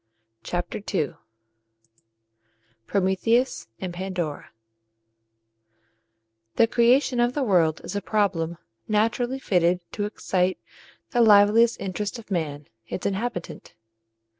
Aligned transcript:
CHAPTER 0.41 0.81
II 0.95 1.13
PROMETHEUS 2.87 3.67
AND 3.79 3.93
PANDORA 3.93 4.49
The 6.55 6.65
creation 6.65 7.19
of 7.19 7.33
the 7.33 7.43
world 7.43 7.81
is 7.83 7.95
a 7.95 8.01
problem 8.01 8.57
naturally 8.87 9.37
fitted 9.37 9.79
to 9.91 10.05
excite 10.05 10.57
the 11.11 11.21
liveliest 11.21 11.79
interest 11.79 12.17
of 12.17 12.31
man, 12.31 12.65
its 12.87 13.05
inhabitant. 13.05 13.75